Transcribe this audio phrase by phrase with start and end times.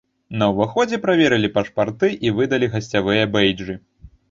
[0.41, 3.81] На ўваходзе праверылі пашпарты і выдалі гасцявыя бэйджы.